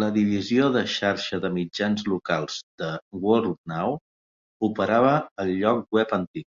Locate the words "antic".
6.18-6.48